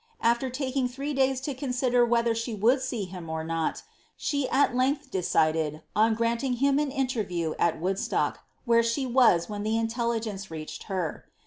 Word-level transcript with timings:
After 0.21 0.49
taking 0.49 0.87
three 0.87 1.13
days 1.13 1.39
to 1.41 1.53
con 1.53 1.71
sider 1.73 2.03
whether 2.03 2.33
she 2.33 2.55
would 2.55 2.79
»ee 2.91 3.05
him 3.05 3.29
or 3.29 3.43
not, 3.43 3.83
she 4.17 4.49
at 4.49 4.75
length 4.75 5.11
decided 5.11 5.83
on 5.95 6.15
grant 6.15 6.43
ing 6.43 6.53
him 6.53 6.79
an 6.79 6.89
interview 6.89 7.53
at 7.59 7.79
Woodstock, 7.79 8.39
where 8.65 8.81
she 8.81 9.05
was 9.05 9.47
when 9.47 9.61
the 9.61 9.75
intelli 9.75 10.19
geuce 10.19 10.47
rfached 10.47 10.85
her. 10.85 11.25